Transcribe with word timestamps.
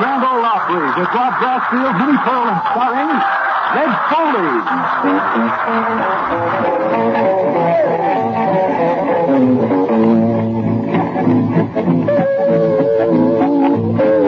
Ole 0.00 0.44
Opry 0.44 0.78
with 1.00 1.10
Rod 1.10 1.32
Brasfield, 1.42 1.98
Minnie 1.98 2.18
Pearl, 2.22 2.46
starring 2.70 3.18
Red 3.74 3.92
Foley. 4.08 4.52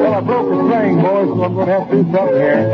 Well, 0.01 0.15
I 0.15 0.21
broke 0.21 0.49
the 0.51 0.57
string, 0.67 0.97
boys, 1.01 1.29
so 1.29 1.45
I'm 1.45 1.55
going 1.55 1.67
to 1.67 1.73
have 1.73 1.91
to 1.91 2.03
do 2.03 2.13
something 2.13 2.37
here. 2.37 2.67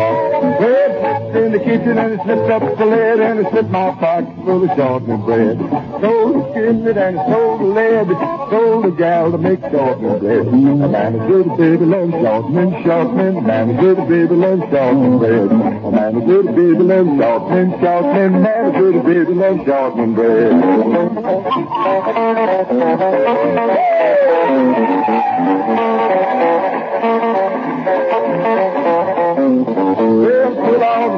Slipped 0.58 1.36
in 1.36 1.52
the 1.52 1.58
kitchen 1.58 1.98
and 1.98 2.12
it 2.14 2.20
slipped 2.24 2.50
up 2.50 2.78
the 2.78 2.86
lid 2.86 3.20
and 3.20 3.40
it 3.40 3.50
slipped 3.50 3.68
my 3.68 3.90
pocket 3.90 4.34
full 4.44 4.70
of 4.70 5.26
bread. 5.26 5.85
Sold 6.00 6.34
the 6.34 6.50
skillet 6.50 6.96
and 6.96 7.16
sold 7.30 7.62
lead. 7.62 8.08
Sold 8.50 8.84
the 8.84 8.90
gal 8.90 9.32
to 9.32 9.38
make 9.38 9.60
shortening 9.60 10.18
bread. 10.18 10.46
A 10.46 10.50
man 10.88 11.14
is 11.16 11.26
good, 11.26 11.56
baby, 11.56 11.84
loves 11.86 12.12
shortening, 12.12 12.84
shortening. 12.84 13.36
A 13.38 13.40
man 13.40 13.70
is 13.70 13.80
good, 13.80 14.08
baby, 14.08 14.34
loves 14.34 14.62
shortening 14.70 15.18
bread. 15.18 15.50
A 15.50 15.90
man 15.90 16.16
is 16.16 16.24
good, 16.26 16.46
baby, 16.54 16.82
loves 16.84 17.08
shortening, 17.18 17.70
shortening. 17.80 18.34
A 18.34 18.40
man 18.40 18.66
is 18.66 18.74
good, 18.76 19.04
baby, 19.04 19.34
loves 19.34 19.64
shortening 19.64 20.14
bread. 20.14 20.52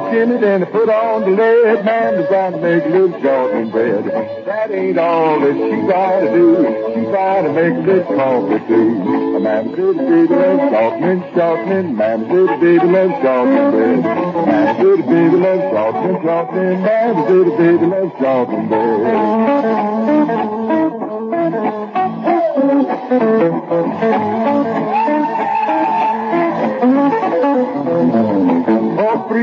Put 0.09 0.17
on 0.17 0.41
the 0.41 0.55
and 0.55 0.65
put 0.71 0.89
on 0.89 1.21
the 1.23 1.31
lead. 1.31 1.85
Man, 1.85 2.15
they're 2.15 2.27
trying 2.29 2.53
to 2.53 2.59
make 2.59 2.85
little 2.87 3.21
shortening 3.21 3.71
bread. 3.71 4.05
That 4.47 4.71
ain't 4.71 4.99
all 4.99 5.41
that 5.41 5.55
she 5.55 5.87
trying 5.87 6.27
to 6.27 6.33
do. 6.33 6.65
She 6.95 7.01
trying 7.11 7.45
to 7.45 7.53
make 7.53 7.87
little 7.87 8.17
coffee 8.17 8.61
too. 8.67 9.37
A 9.37 9.41
man 9.41 9.75
good 9.75 9.97
baby 9.97 10.35
loves 10.35 10.71
shortening, 10.73 11.23
shortening. 11.35 11.97
Man 11.97 12.29
good 12.29 12.61
baby 12.61 12.87
loves 12.87 13.23
shortening 13.23 13.71
bread. 13.71 14.01
Man 14.49 14.83
good 14.83 15.07
baby 15.07 15.37
loves 15.37 15.63
shortening, 15.73 16.23
shortening. 16.23 16.83
Man 16.83 17.15
good 17.27 17.59
baby 17.59 17.87
loves 17.87 18.13
shortening 18.19 18.69
bread. 18.69 18.89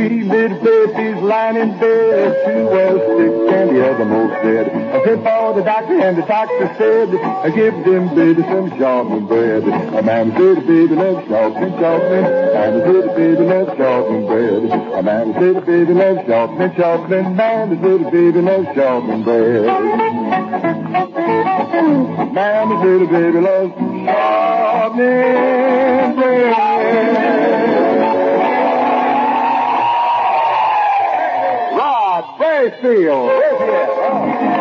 Three 0.08 0.24
little 0.24 0.60
babies 0.60 1.18
lying 1.24 1.58
in 1.58 1.80
bed, 1.80 2.46
two 2.46 2.66
well 2.68 2.98
sick 3.00 3.34
and 3.56 3.76
the 3.76 3.90
other 3.90 4.06
most 4.06 4.34
dead. 4.44 4.70
I 4.70 5.04
sent 5.04 5.24
for 5.24 5.54
the 5.54 5.64
doctor 5.64 6.00
and 6.00 6.18
the 6.18 6.22
doctor 6.22 6.76
said, 6.78 7.10
I 7.16 7.50
give 7.50 7.74
them 7.84 8.14
baby 8.14 8.44
some 8.44 8.70
sharpening 8.78 9.26
bread. 9.26 9.64
A 9.64 10.04
man 10.04 10.32
said 10.32 10.58
the 10.58 10.62
baby 10.62 10.96
loves 10.96 11.28
sharpening, 11.28 11.80
sharpening. 11.80 12.24
Man 12.54 12.82
said 12.86 13.04
the 13.04 13.14
baby 13.16 13.44
loves 13.44 13.78
sharpening 13.78 14.28
bread. 14.28 14.64
A 14.94 15.02
man 15.02 15.34
said 15.34 15.56
the 15.56 15.62
baby 15.62 15.94
loves 15.94 16.28
sharpening, 16.28 16.76
sharpening. 16.76 17.36
Man 17.36 17.70
said 17.70 18.00
the 18.06 18.12
baby 18.12 18.42
loves 18.42 18.68
sharpening 18.76 19.24
bread. 19.24 19.66
Man 22.34 22.68
said 22.82 23.00
the 23.02 23.08
baby 23.10 23.40
loves 23.40 23.74
sharpening 24.06 25.06
bread. 26.16 27.85
He 32.66 32.72
at? 32.72 34.56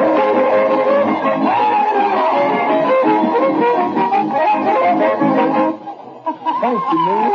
Thank 6.64 6.80
you, 6.92 6.98
man. 7.06 7.30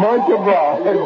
Much 0.00 0.26
obliged. 0.30 0.98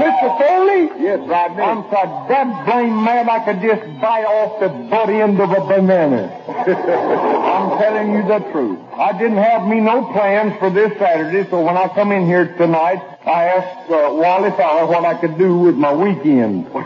Mr. 0.00 0.28
Foley? 0.38 1.02
Yes, 1.02 1.20
Rodney. 1.28 1.62
I'm 1.62 1.82
so 1.90 2.26
damn 2.28 2.64
blame 2.64 3.04
mad 3.04 3.28
I 3.28 3.44
could 3.44 3.60
just 3.60 3.82
bite 4.00 4.24
off 4.24 4.60
the 4.60 4.68
butt 4.88 5.10
end 5.10 5.38
of 5.40 5.50
a 5.50 5.60
banana. 5.66 6.43
I'm 6.72 7.78
telling 7.78 8.12
you 8.12 8.22
the 8.26 8.38
truth. 8.50 8.78
I 8.94 9.12
didn't 9.18 9.36
have 9.36 9.66
me 9.68 9.80
no 9.80 10.10
plans 10.12 10.58
for 10.58 10.70
this 10.70 10.96
Saturday, 10.98 11.48
so 11.50 11.60
when 11.60 11.76
I 11.76 11.88
come 11.88 12.10
in 12.12 12.26
here 12.26 12.54
tonight, 12.56 13.02
I 13.26 13.44
asked 13.44 13.90
uh, 13.90 14.08
Wally 14.12 14.50
Fowler 14.52 14.86
what 14.86 15.04
I 15.04 15.14
could 15.20 15.36
do 15.36 15.58
with 15.58 15.74
my 15.74 15.92
weekend. 15.92 16.66
uh, 16.74 16.80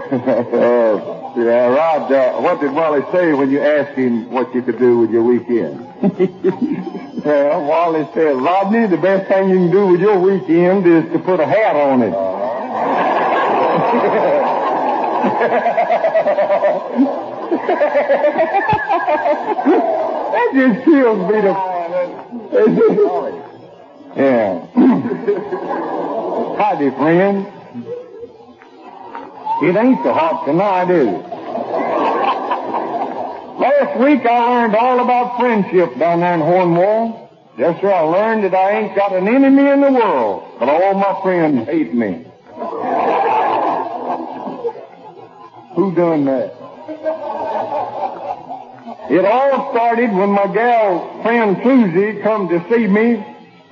yeah, 1.36 1.68
Rod, 1.68 2.10
uh, 2.12 2.40
what 2.40 2.60
did 2.60 2.72
Wally 2.72 3.02
say 3.12 3.32
when 3.32 3.50
you 3.50 3.60
asked 3.60 3.96
him 3.96 4.30
what 4.30 4.52
you 4.54 4.62
could 4.62 4.78
do 4.78 4.98
with 4.98 5.10
your 5.10 5.22
weekend? 5.22 5.86
well, 7.24 7.64
Wally 7.64 8.08
said, 8.14 8.34
Rodney, 8.36 8.86
the 8.88 8.96
best 8.96 9.28
thing 9.28 9.48
you 9.48 9.56
can 9.56 9.70
do 9.70 9.86
with 9.86 10.00
your 10.00 10.18
weekend 10.18 10.86
is 10.86 11.04
to 11.12 11.18
put 11.20 11.38
a 11.38 11.46
hat 11.46 11.76
on 11.76 12.02
it. 12.02 12.14
that 17.50 20.50
just 20.54 20.84
kills 20.84 21.30
me 21.30 21.40
to... 21.42 21.48
yeah. 24.16 24.66
Howdy, 26.58 26.90
friend. 26.90 27.46
It 29.60 29.74
ain't 29.76 29.98
so 30.04 30.12
hot 30.12 30.44
tonight, 30.46 30.88
is 30.90 31.08
it? 31.08 31.14
Last 33.58 33.98
week 33.98 34.24
I 34.24 34.38
learned 34.48 34.76
all 34.76 35.00
about 35.00 35.36
friendship 35.38 35.98
down 35.98 36.20
there 36.20 36.34
in 36.34 36.40
Hohenwald. 36.40 37.28
Yes, 37.58 37.80
sir, 37.80 37.92
I 37.92 38.02
learned 38.02 38.44
that 38.44 38.54
I 38.54 38.70
ain't 38.78 38.94
got 38.94 39.12
an 39.12 39.26
enemy 39.26 39.68
in 39.68 39.80
the 39.80 39.90
world, 39.90 40.44
but 40.60 40.68
all 40.68 40.94
my 40.94 41.20
friends 41.22 41.66
hate 41.66 41.92
me. 41.92 42.24
Who 45.74 45.92
done 45.94 46.24
that? 46.26 46.54
It 49.10 49.24
all 49.24 49.70
started 49.72 50.12
when 50.12 50.30
my 50.30 50.46
gal 50.52 51.22
friend 51.22 51.56
Susie 51.64 52.20
come 52.20 52.48
to 52.50 52.62
see 52.68 52.86
me. 52.86 53.24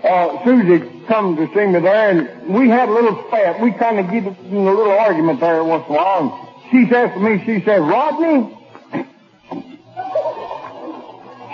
Uh, 0.02 0.44
Susie 0.44 1.04
come 1.06 1.36
to 1.36 1.46
see 1.48 1.66
me 1.66 1.80
there, 1.80 2.10
and 2.10 2.54
we 2.54 2.68
had 2.68 2.88
a 2.88 2.92
little 2.92 3.22
spat. 3.28 3.60
We 3.60 3.72
kind 3.72 3.98
of 3.98 4.10
get 4.10 4.24
in 4.24 4.56
a 4.56 4.74
little 4.74 4.90
argument 4.90 5.40
there 5.40 5.62
once 5.62 5.84
in 5.88 5.94
a 5.94 5.98
while. 5.98 6.64
She 6.70 6.88
says 6.88 7.12
to 7.12 7.20
me, 7.20 7.42
she 7.44 7.62
said, 7.64 7.80
Rodney, 7.80 8.56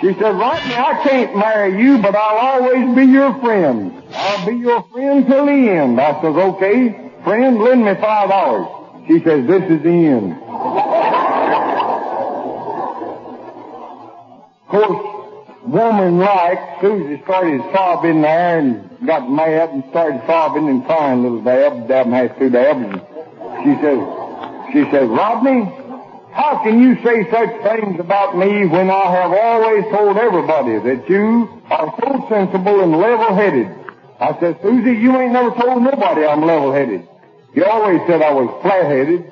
she 0.01 0.13
said, 0.13 0.35
Rodney, 0.35 0.75
I 0.75 1.01
can't 1.07 1.37
marry 1.37 1.81
you, 1.81 1.97
but 1.97 2.15
I'll 2.15 2.61
always 2.61 2.95
be 2.95 3.05
your 3.05 3.39
friend. 3.41 4.03
I'll 4.13 4.45
be 4.45 4.55
your 4.55 4.83
friend 4.91 5.25
till 5.27 5.45
the 5.45 5.51
end. 5.51 5.99
I 5.99 6.21
says, 6.21 6.35
okay, 6.35 7.11
friend, 7.23 7.59
lend 7.59 7.85
me 7.85 7.93
five 7.95 8.29
dollars. 8.29 9.07
She 9.07 9.19
says, 9.23 9.45
this 9.45 9.63
is 9.63 9.83
the 9.83 9.89
end. 9.89 11.02
Course, 14.73 15.61
woman 15.65 16.17
like, 16.17 16.81
Susie 16.81 17.21
started 17.23 17.61
sobbing 17.71 18.21
there 18.23 18.59
and 18.59 18.89
got 19.05 19.29
mad 19.29 19.69
and 19.69 19.83
started 19.91 20.21
sobbing 20.25 20.67
and 20.67 20.83
crying 20.85 21.19
a 21.19 21.21
little 21.21 21.43
dab. 21.43 21.87
Dab 21.87 22.07
has 22.07 22.31
two 22.39 22.49
dabs. 22.49 22.81
And 22.81 23.01
she 23.61 23.73
says, 23.81 23.99
she 24.73 24.81
says, 24.89 25.07
Rodney, 25.07 25.69
how 26.33 26.61
can 26.63 26.81
you 26.81 26.95
say 27.03 27.29
such 27.29 27.53
things 27.61 27.99
about 27.99 28.35
me 28.35 28.65
when 28.65 28.89
I 28.89 29.05
have 29.13 29.31
always 29.31 29.83
told 29.93 30.17
everybody 30.17 30.79
that 30.89 31.07
you 31.07 31.61
are 31.69 31.93
so 32.01 32.25
sensible 32.29 32.81
and 32.81 32.97
level-headed? 32.97 33.69
I 34.19 34.39
said, 34.39 34.59
Susie, 34.63 34.97
you 34.99 35.15
ain't 35.21 35.33
never 35.33 35.51
told 35.51 35.83
nobody 35.83 36.25
I'm 36.25 36.41
level-headed. 36.43 37.07
You 37.53 37.65
always 37.65 38.01
said 38.07 38.23
I 38.23 38.33
was 38.33 38.49
flat-headed. 38.63 39.29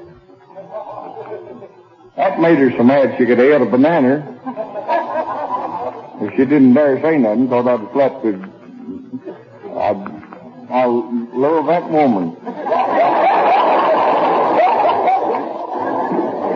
That 2.17 2.39
made 2.39 2.59
her 2.59 2.71
so 2.77 2.83
mad 2.83 3.15
she 3.17 3.25
could 3.25 3.39
have 3.39 3.61
a 3.63 3.65
banana. 3.65 4.39
She 6.29 6.45
didn't 6.45 6.75
dare 6.75 7.01
say 7.01 7.17
nothing, 7.17 7.49
thought 7.49 7.67
I'd 7.67 7.91
slept 7.93 8.23
with. 8.23 8.41
I, 9.73 9.89
I 10.69 10.85
love 10.85 11.65
that 11.65 11.89
woman. 11.89 12.35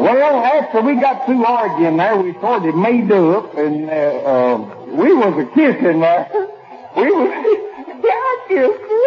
Well, 0.06 0.44
after 0.44 0.82
we 0.82 1.00
got 1.02 1.26
through 1.26 1.44
arguing 1.46 1.98
there, 1.98 2.16
we 2.16 2.34
sort 2.34 2.64
of 2.66 2.76
made 2.76 3.12
up, 3.12 3.58
and 3.58 3.90
uh, 3.90 3.94
uh, 3.94 4.58
we 4.90 5.12
was 5.14 5.34
a 5.40 5.46
kissing 5.56 6.00
there. 6.00 6.30
We 6.96 7.10
was, 7.12 7.30
yeah, 8.04 8.12
I 8.14 8.46
kissed 8.48 8.86
her. 8.86 9.02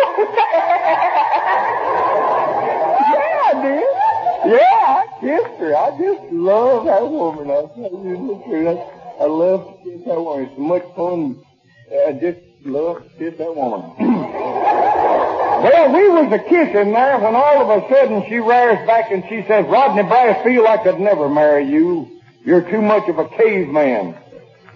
yeah, 3.15 3.47
I 3.47 3.55
did. 3.63 3.87
Yeah, 4.51 4.77
I 4.89 5.07
kissed 5.21 5.61
her. 5.61 5.77
I 5.77 5.91
just 5.99 6.33
love 6.33 6.87
that 6.87 7.09
woman. 7.09 7.49
I 7.49 7.63
tell 7.77 7.93
you 8.05 8.17
the 8.27 8.43
truth. 8.45 8.98
I, 9.21 9.25
love 9.25 9.67
to 9.67 9.91
kiss 9.91 10.07
that 10.07 10.21
woman. 10.21 10.47
It's 10.47 10.57
so 10.57 10.63
much 10.63 10.83
fun. 10.97 11.45
I 11.91 12.13
just 12.13 12.39
love 12.65 13.03
to 13.03 13.09
kiss 13.19 13.39
that 13.39 13.55
woman. 13.55 13.95
Well, 15.59 15.93
we 15.93 16.09
was 16.09 16.33
a 16.33 16.39
kissing 16.39 16.93
there 16.93 17.19
when 17.19 17.35
all 17.35 17.69
of 17.69 17.83
a 17.83 17.89
sudden 17.89 18.25
she 18.29 18.37
rears 18.37 18.87
back 18.87 19.11
and 19.11 19.25
she 19.29 19.43
says, 19.49 19.67
Rodney, 19.67 20.03
I 20.03 20.45
feel 20.45 20.63
like 20.63 20.87
I'd 20.87 21.01
never 21.01 21.29
marry 21.29 21.69
you. 21.69 22.21
You're 22.45 22.63
too 22.71 22.81
much 22.81 23.09
of 23.09 23.19
a 23.19 23.29
caveman. 23.29 24.17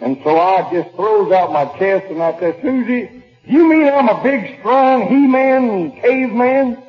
And 0.01 0.19
so 0.25 0.37
I 0.37 0.69
just 0.73 0.93
throws 0.97 1.31
out 1.31 1.53
my 1.53 1.67
chest 1.79 2.07
and 2.11 2.21
I 2.21 2.37
says, 2.41 2.57
Susie, 2.63 3.23
you 3.45 3.69
mean 3.69 3.87
I'm 3.87 4.09
a 4.09 4.21
big, 4.25 4.59
strong 4.59 5.07
he-man 5.07 5.71
and 5.71 5.95
caveman? 5.95 6.83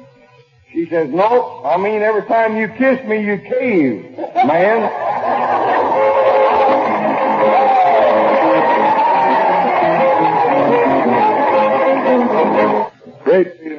She 0.72 0.89
says, 0.89 1.12
no, 1.12 1.63
I 1.63 1.77
mean 1.77 2.01
every 2.01 2.24
time 2.24 2.57
you 2.57 2.69
kiss 2.69 3.05
me, 3.07 3.24
you 3.24 3.38
cave, 3.38 4.17
man. 4.48 4.89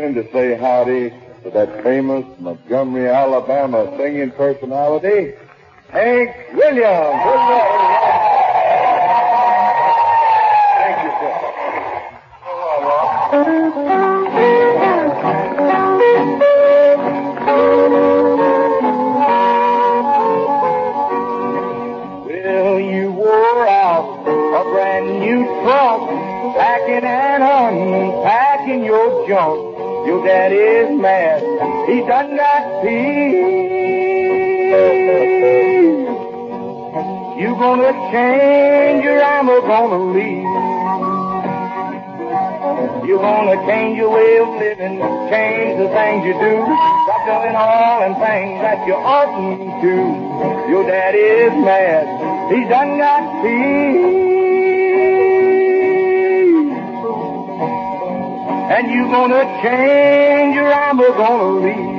Great 0.05 0.23
to 0.23 0.33
say 0.33 0.55
howdy 0.55 1.09
to 1.45 1.51
that 1.55 1.83
famous 1.83 2.27
Montgomery, 2.39 3.09
Alabama 3.09 3.91
singing 3.97 4.33
personality, 4.33 5.33
Hank 5.89 6.31
Williams. 6.53 7.23
Thank 10.77 11.05
you, 11.05 11.11
sir. 11.21 11.33
Well, 22.27 22.79
you 22.79 23.11
wore 23.13 23.67
out 23.69 24.21
a 24.29 24.71
brand 24.71 25.21
new 25.21 25.45
trunk, 25.63 26.57
packing 26.59 27.05
and 27.05 27.43
unpacking 27.43 28.85
your 28.85 29.27
junk. 29.27 29.74
Your 30.07 30.25
daddy's 30.25 31.01
mad. 31.01 31.41
He 31.89 32.01
done 32.07 32.37
got 32.37 32.83
peace. 32.83 33.75
You 37.41 37.51
gonna 37.57 37.93
change 38.13 39.05
or 39.07 39.23
I'm 39.23 39.47
gonna 39.47 40.13
leave. 40.13 40.75
You 43.09 43.19
gonna 43.19 43.57
change 43.67 43.99
your 43.99 44.11
way 44.11 44.39
of 44.39 44.49
living, 44.49 44.99
change 45.31 45.79
the 45.79 45.89
things 45.89 46.25
you 46.27 46.33
do. 46.35 46.65
Stop 47.05 47.27
doing 47.27 47.57
all 47.57 48.01
them 48.01 48.15
things 48.21 48.61
that 48.63 48.87
you 48.87 48.95
oughtn't 48.95 49.83
to. 49.83 50.71
Your 50.71 50.85
daddy 50.87 51.19
is 51.19 51.53
mad. 51.65 52.07
He 52.53 52.69
done 52.69 52.99
got 52.99 53.43
peace. 53.43 54.24
And 58.77 58.91
you 58.91 59.05
gonna 59.05 59.45
change 59.63 60.57
or 60.57 60.67
I'm 60.67 60.97
gonna 60.97 61.61
leave. 61.61 61.94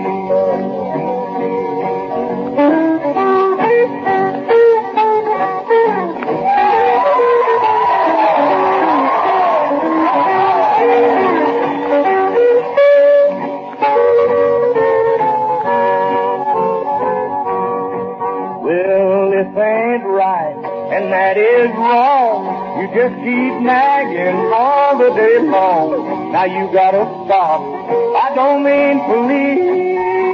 Ain't 19.85 20.03
right, 20.03 20.55
and 20.93 21.11
that 21.11 21.37
is 21.37 21.69
wrong. 21.77 22.81
You 22.81 22.87
just 22.93 23.15
keep 23.15 23.53
nagging 23.61 24.37
all 24.53 24.97
the 24.97 25.09
day 25.13 25.39
long. 25.39 26.31
Now 26.31 26.45
you 26.45 26.71
gotta 26.73 27.05
stop. 27.25 27.61
I 27.61 28.33
don't 28.35 28.63
mean 28.63 28.97
to 29.07 29.15
leave. 29.29 30.25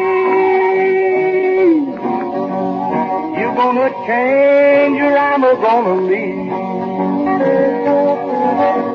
You 3.39 3.48
gonna 3.55 3.89
change 4.08 5.01
or 5.01 5.17
I'm 5.17 5.41
gonna 5.41 6.01
leave. 6.08 6.51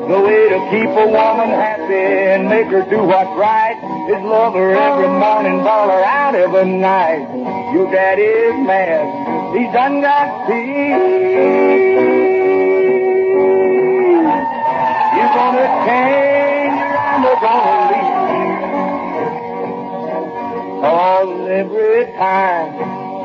The 0.07 0.19
way 0.23 0.43
to 0.49 0.59
keep 0.71 0.89
a 0.89 1.07
woman 1.07 1.49
happy 1.49 1.93
and 1.93 2.47
make 2.49 2.67
her 2.67 2.83
do 2.89 3.03
what's 3.03 3.35
right 3.37 3.75
is 4.09 4.23
love 4.23 4.53
her 4.53 4.73
every 4.73 5.09
morning, 5.09 5.63
ball 5.63 5.89
her 5.89 6.03
out 6.03 6.33
every 6.33 6.65
night. 6.65 7.27
Your 7.73 7.91
daddy's 7.91 8.65
mad. 8.65 9.26
He's 9.53 9.71
done 9.73 10.01
got 10.01 10.47
peace. 10.47 11.37
You're 15.15 15.33
gonna 15.37 15.67
change 15.87 16.79
or 16.83 16.97
I'm 16.97 17.23
gonna 17.41 17.91
leave. 17.91 18.17
Cause 20.81 21.49
every 21.49 22.05
time 22.17 22.69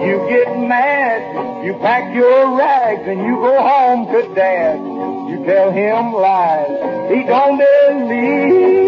you 0.07 0.15
get 0.29 0.49
mad, 0.69 1.65
you 1.65 1.75
pack 1.75 2.15
your 2.15 2.57
rags 2.57 3.07
and 3.07 3.19
you 3.27 3.35
go 3.37 3.61
home 3.61 4.07
to 4.07 4.35
dad. 4.35 4.79
You 4.79 5.45
tell 5.45 5.71
him 5.71 6.13
lies. 6.13 6.69
He 7.11 7.25
don't 7.25 7.59
believe. 7.59 8.83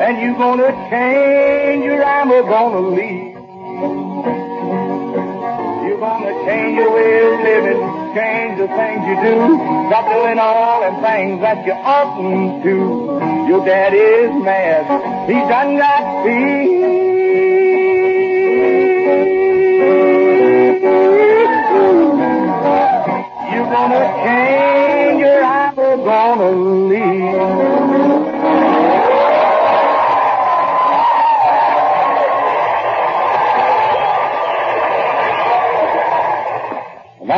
And 0.00 0.18
you're 0.20 0.38
gonna 0.38 0.72
change 0.90 1.84
or 1.86 2.02
I'm 2.04 2.28
gonna 2.28 2.80
leave. 2.90 3.27
Change 6.48 6.76
your 6.78 6.90
way 6.94 7.12
of 7.28 7.40
living, 7.44 7.80
change 8.16 8.56
the 8.56 8.68
things 8.68 9.00
you 9.04 9.16
do. 9.20 9.36
Stop 9.92 10.04
doing 10.08 10.38
all 10.38 10.80
them 10.80 11.02
things 11.04 11.42
that 11.42 11.66
you 11.66 11.72
oughtn't 11.72 12.64
to. 12.64 12.76
Your 13.48 13.64
daddy's 13.66 14.32
mad. 14.42 15.28
He's 15.28 15.46
done 15.52 15.76
got 15.76 16.24
peace. 16.24 16.87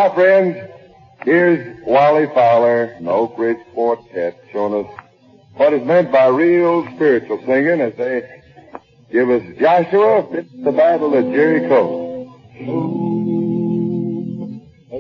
Now, 0.00 0.14
friends, 0.14 0.56
here's 1.24 1.78
Wally 1.84 2.24
Fowler 2.32 2.84
and 2.84 3.06
Oak 3.06 3.34
Ridge 3.36 3.58
Quartet 3.74 4.34
showing 4.50 4.86
us 4.86 4.90
what 5.56 5.74
is 5.74 5.86
meant 5.86 6.10
by 6.10 6.28
real 6.28 6.86
spiritual 6.94 7.38
singing 7.44 7.82
as 7.82 7.92
they 7.98 8.22
give 9.12 9.28
us 9.28 9.42
Joshua 9.60 10.26
fits 10.32 10.48
the 10.64 10.72
battle 10.72 11.14
at 11.18 11.24
Jericho. 11.24 12.32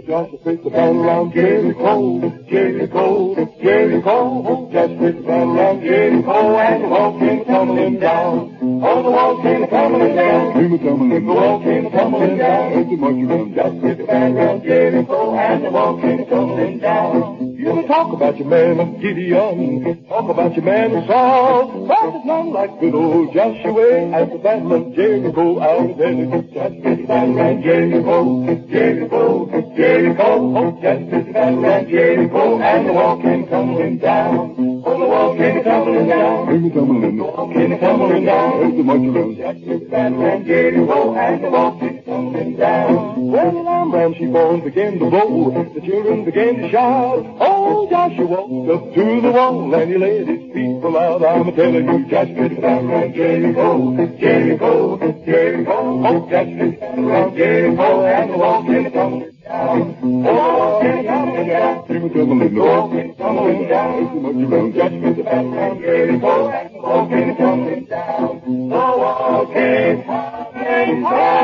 Joshua 0.06 0.38
faced 0.44 0.64
the 0.64 0.70
battle 0.70 1.02
around 1.02 1.32
Jericho, 1.32 2.44
Jericho, 2.50 3.34
Jericho. 3.62 4.70
Joshua 4.70 4.98
faced 4.98 5.16
the 5.16 5.22
battle 5.22 5.58
around 5.58 5.80
Jericho, 5.80 6.58
and 6.58 6.84
the 6.84 7.26
came 7.26 7.44
tumbling 7.46 8.00
down. 8.00 8.49
Oh, 8.62 9.02
the 9.02 9.10
wall 9.10 9.40
came 9.42 9.66
tumbling 9.68 10.14
down. 10.16 10.52
Came 10.52 10.78
tumbling, 10.78 11.26
the 11.26 11.32
wall 11.32 11.62
came 11.62 11.90
tumbling 11.90 12.36
down. 12.36 12.72
As 12.74 12.86
the 12.90 12.96
march 12.96 13.30
around 13.30 13.54
Joshua 13.54 13.80
faced 13.80 13.98
the 13.98 14.04
battle 14.04 14.36
around 14.36 14.62
Jericho, 14.64 15.34
and 15.34 15.64
the 15.64 15.70
wall 15.70 15.98
came 15.98 16.26
tumbling 16.26 16.78
down. 16.78 17.39
You 17.60 17.66
can 17.66 17.86
talk 17.88 18.10
about 18.14 18.38
your 18.38 18.48
man 18.48 18.98
Gideon, 19.02 20.06
talk 20.08 20.30
about 20.30 20.56
your 20.56 20.64
man 20.64 21.06
Saul, 21.06 21.86
but 21.86 22.10
there's 22.10 22.24
none 22.24 22.54
like 22.54 22.80
good 22.80 22.94
old 22.94 23.34
Joshua 23.34 24.16
at 24.16 24.32
the 24.32 24.38
battle 24.38 24.72
of 24.72 24.94
Jericho. 24.94 25.58
I'll 25.58 25.88
tell 25.92 26.40
Joshua 26.56 26.96
the 26.96 27.04
battle 27.06 27.38
around 27.38 27.62
Jericho, 27.62 28.66
Jericho, 28.66 29.76
Jericho. 29.76 30.56
Oh, 30.56 30.80
Joshua 30.80 31.32
battle 31.34 31.64
around 31.66 31.88
Jericho, 31.90 32.60
and 32.60 32.88
the 32.88 32.92
wall 32.94 33.20
came 33.20 33.46
tumbling 33.46 33.98
down. 33.98 34.82
Oh, 34.86 34.98
the 34.98 35.06
wall 35.06 35.36
came 35.36 35.62
tumbling 35.62 36.08
down. 36.08 36.46
Came 36.46 36.70
tumbling, 36.72 37.18
wall 37.18 37.52
came 37.52 37.78
tumbling 37.78 38.24
down. 38.24 38.64
as 38.64 38.72
the 38.72 38.82
march 38.82 39.04
around. 39.04 39.36
Joshua 39.36 39.78
battle 39.90 40.22
around 40.22 40.46
Jericho, 40.46 41.14
and 41.14 41.44
the 41.44 41.50
wall 41.50 41.78
came 41.78 42.02
tumbling 42.04 42.56
down. 42.56 43.30
When 43.30 43.54
the 43.54 43.60
lamb 43.60 43.92
ram 43.92 44.14
she 44.14 44.24
born 44.24 44.64
began 44.64 44.98
to 44.98 45.10
blow, 45.10 45.70
the 45.74 45.80
children 45.82 46.24
began 46.24 46.56
to 46.56 46.70
shout. 46.70 47.26
Oh, 47.38 47.59
Oh, 47.62 47.86
Joshua 47.90 48.24
walked 48.24 48.70
up 48.70 48.94
to 48.94 49.20
the 49.20 49.30
wall 49.30 49.74
and 49.74 49.90
he 49.90 49.98
laid 49.98 50.26
his 50.28 50.52
feet 50.52 50.80
full 50.80 50.96
out. 50.96 51.22
I'm 51.22 51.54
telling 51.54 51.86
you, 51.86 52.06
Joshua 52.08 52.46
is 52.46 52.58
around 52.58 53.14
Jericho, 53.14 54.16
Jericho, 54.18 54.98
Jericho. 55.26 55.76
Oh, 55.76 56.30
Joshua 56.30 56.64
is 56.64 56.80
around 56.80 57.36
Jericho 57.36 58.04
and 58.06 58.30
the 58.30 58.36
came 58.64 58.86
oh, 58.86 58.90
tumbling 58.90 59.36
down. 59.44 59.96
Oh, 60.02 60.48
wall 60.56 60.80
came 60.80 61.04
tumbling 61.04 61.48
down. 61.48 61.86
Came 61.86 62.08
tumbling, 62.10 62.54
came 62.90 63.14
tumbling 63.16 63.68
down. 63.68 63.92
the 64.04 64.48
march 64.48 64.50
around. 64.50 64.72
Joshua 64.72 65.10
is 65.10 65.18
around 65.18 65.80
Jericho 65.80 66.48
and 66.48 66.70
the 66.70 66.80
came 67.10 67.36
tumbling 67.36 67.84
down. 67.84 68.40
The 68.40 69.46
came 69.52 70.04
tumbling 70.04 71.02
down. 71.02 71.39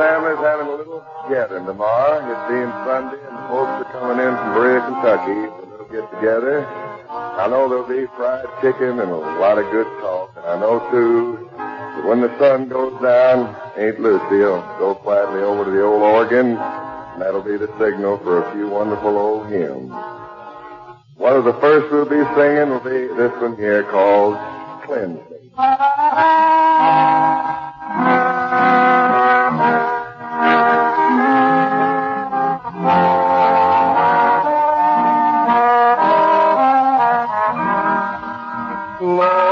Family's 0.00 0.40
having 0.40 0.66
a 0.66 0.76
little 0.80 1.04
gathering 1.28 1.66
tomorrow. 1.66 2.24
It 2.24 2.40
being 2.48 2.72
Sunday, 2.88 3.20
and 3.20 3.36
the 3.36 3.44
folks 3.52 3.84
are 3.84 3.92
coming 3.92 4.16
in 4.24 4.32
from 4.32 4.54
Berea, 4.56 4.80
Kentucky. 4.80 5.40
So 5.52 5.68
they'll 5.76 5.92
get 5.92 6.08
together. 6.16 6.64
I 6.64 7.46
know 7.48 7.68
there'll 7.68 7.84
be 7.84 8.08
fried 8.16 8.48
chicken 8.62 8.96
and 8.96 9.10
a 9.12 9.20
lot 9.36 9.58
of 9.58 9.70
good 9.70 9.86
talk. 10.00 10.32
And 10.36 10.46
I 10.46 10.56
know, 10.58 10.80
too, 10.90 11.50
that 11.52 12.04
when 12.08 12.22
the 12.22 12.32
sun 12.38 12.68
goes 12.68 12.96
down, 13.02 13.54
Aunt 13.76 14.00
Lucy 14.00 14.40
will 14.40 14.64
go 14.80 14.94
quietly 14.94 15.42
over 15.42 15.66
to 15.66 15.70
the 15.70 15.82
old 15.84 16.00
organ, 16.00 16.56
and 16.56 17.20
that'll 17.20 17.42
be 17.42 17.58
the 17.58 17.68
signal 17.78 18.16
for 18.24 18.40
a 18.42 18.52
few 18.54 18.68
wonderful 18.70 19.18
old 19.18 19.52
hymns. 19.52 19.92
One 21.16 21.36
of 21.36 21.44
the 21.44 21.52
first 21.60 21.92
we'll 21.92 22.08
be 22.08 22.24
singing 22.40 22.70
will 22.70 22.80
be 22.80 23.06
this 23.20 23.32
one 23.42 23.56
here 23.56 23.82
called 23.84 24.38
Cleansing. 24.86 25.50
Lord, 39.00 39.49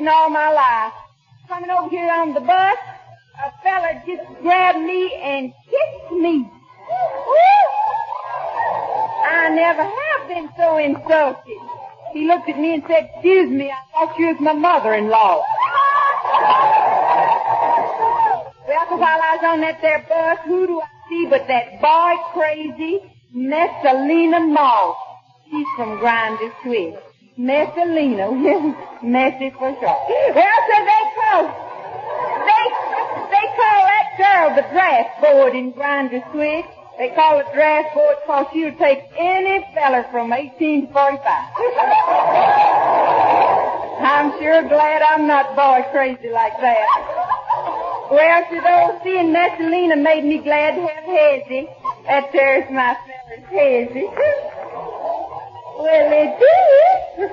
in 0.00 0.08
all 0.08 0.30
my 0.30 0.50
life. 0.50 0.92
Coming 1.46 1.70
over 1.70 1.88
here 1.90 2.10
on 2.10 2.32
the 2.32 2.40
bus, 2.40 2.78
a 3.44 3.52
fella 3.62 4.02
just 4.06 4.22
grabbed 4.42 4.78
me 4.80 5.12
and 5.22 5.52
kissed 5.68 6.12
me. 6.12 6.48
I 9.28 9.48
never 9.50 9.82
have 9.82 10.28
been 10.28 10.48
so 10.56 10.78
insulted. 10.78 11.58
He 12.12 12.26
looked 12.26 12.48
at 12.48 12.58
me 12.58 12.74
and 12.74 12.82
said, 12.88 13.10
excuse 13.14 13.50
me, 13.50 13.70
I 13.70 13.76
thought 13.92 14.18
you 14.18 14.26
was 14.28 14.40
my 14.40 14.52
mother-in-law. 14.52 15.44
Well, 18.66 18.86
'cause 18.86 19.00
while 19.00 19.20
I 19.22 19.36
was 19.36 19.44
on 19.44 19.60
that 19.60 19.80
there 19.82 20.04
bus, 20.08 20.38
who 20.46 20.66
do 20.66 20.80
I 20.80 20.86
see 21.08 21.26
but 21.26 21.46
that 21.48 21.80
boy 21.80 22.16
crazy 22.32 23.00
Messalina 23.32 24.40
Moss. 24.40 24.96
She's 25.50 25.66
from 25.76 25.98
Grinder 25.98 26.52
Switch. 26.62 26.94
Messalina, 27.40 28.28
messy 29.02 29.48
for 29.56 29.72
sure. 29.80 29.98
Well, 30.36 30.60
so 30.68 30.76
they 30.84 31.04
call, 31.16 31.48
they, 32.44 32.64
they 33.32 33.46
call 33.56 33.80
that 33.88 34.12
girl 34.20 34.52
the 34.60 34.68
draft 34.68 35.16
board 35.22 35.54
in 35.54 35.70
Grinder 35.70 36.20
Switch. 36.32 36.66
They 36.98 37.08
call 37.16 37.40
it 37.40 37.46
draft 37.54 37.94
board 37.94 38.16
because 38.20 38.46
she'll 38.52 38.76
take 38.76 39.04
any 39.16 39.64
feller 39.72 40.04
from 40.12 40.28
1845. 40.28 40.92
I'm 44.04 44.36
sure 44.38 44.60
glad 44.68 45.00
I'm 45.00 45.26
not 45.26 45.56
boy 45.56 45.80
crazy 45.92 46.28
like 46.28 46.60
that. 46.60 46.86
Well, 48.10 48.44
to 48.52 48.60
those 48.60 49.00
seeing 49.02 49.32
Messalina 49.32 49.96
made 49.96 50.26
me 50.26 50.40
glad 50.44 50.74
to 50.74 50.82
have 50.82 51.04
Hezzy. 51.04 51.70
That 52.04 52.32
there's 52.34 52.70
my 52.70 52.98
feller's 53.08 53.46
Hezzy. 53.48 54.10
Well, 55.80 56.12
it 56.12 56.36
is. 56.38 56.89
That 57.18 57.30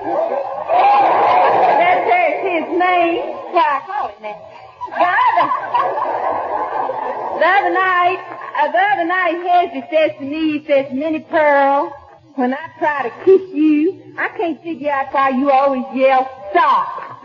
there's 2.06 2.42
his 2.42 2.66
name. 2.78 3.34
Why, 3.52 3.62
I 3.62 3.80
call 3.86 4.08
it 4.10 4.20
that. 4.22 4.38
The 4.88 5.04
other, 5.04 5.46
the 7.38 7.46
other 7.46 7.72
night, 7.74 8.20
uh, 8.58 8.72
the 8.72 8.78
other 8.78 9.04
night, 9.04 9.36
Hezzy 9.46 9.82
says 9.90 10.10
to 10.18 10.24
me, 10.24 10.58
he 10.58 10.64
says, 10.66 10.92
Minnie 10.92 11.26
Pearl, 11.30 11.92
when 12.34 12.54
I 12.54 12.68
try 12.78 13.02
to 13.08 13.10
kiss 13.24 13.42
you, 13.54 14.14
I 14.18 14.28
can't 14.36 14.62
figure 14.62 14.90
out 14.90 15.12
why 15.12 15.30
you 15.30 15.50
always 15.50 15.84
yell, 15.94 16.28
stop. 16.50 17.24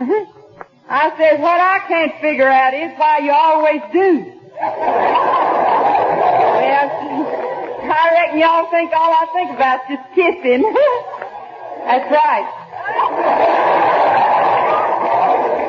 I 0.88 1.10
said, 1.16 1.40
what 1.40 1.60
I 1.60 1.80
can't 1.88 2.20
figure 2.20 2.48
out 2.48 2.74
is 2.74 2.92
why 2.98 3.18
you 3.18 3.32
always 3.32 3.80
do. 3.92 4.32
well, 4.60 4.70
I 7.94 8.10
reckon 8.12 8.38
y'all 8.38 8.70
think 8.70 8.92
all 8.92 9.12
I 9.12 9.26
think 9.32 9.50
about 9.56 9.80
is 9.90 9.98
just 9.98 10.14
kissing. 10.14 10.62
That's 11.84 12.10
right. 12.10 12.48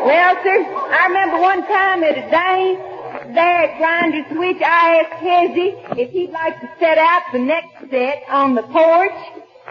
Well, 0.06 0.36
sir, 0.43 0.58
I 0.63 1.08
remember 1.08 1.39
one 1.39 1.62
time 1.67 2.04
at 2.04 2.17
a 2.17 2.30
dance 2.30 2.95
there 3.34 3.63
at 3.63 3.78
Grinder's 3.78 4.28
Switch, 4.32 4.62
I 4.62 5.01
asked 5.01 5.19
Hezzy 5.23 5.75
if 5.99 6.12
he'd 6.12 6.32
like 6.32 6.60
to 6.62 6.69
set 6.80 6.97
out 6.97 7.23
the 7.34 7.39
next 7.39 7.89
set 7.89 8.23
on 8.30 8.56
the 8.56 8.62
porch. 8.63 9.12